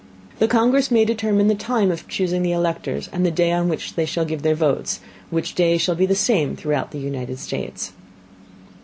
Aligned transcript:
The 0.39 0.47
Congress 0.47 0.89
may 0.89 1.05
determine 1.05 1.47
the 1.47 1.53
Time 1.53 1.91
of 1.91 2.07
chusing 2.07 2.41
the 2.41 2.53
Electors, 2.53 3.07
and 3.13 3.23
the 3.23 3.29
Day 3.29 3.51
on 3.51 3.69
which 3.69 3.93
they 3.93 4.07
shall 4.07 4.25
give 4.25 4.41
their 4.41 4.55
Votes; 4.55 4.99
which 5.29 5.53
Day 5.53 5.77
shall 5.77 5.93
be 5.93 6.07
the 6.07 6.15
same 6.15 6.55
throughout 6.55 6.89
the 6.89 6.97
United 6.97 7.37
States. 7.37 7.91